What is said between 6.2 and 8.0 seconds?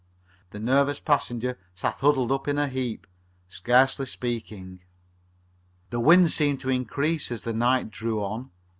seemed to increase as night